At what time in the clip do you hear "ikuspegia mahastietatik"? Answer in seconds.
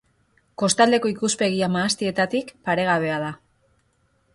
1.11-2.53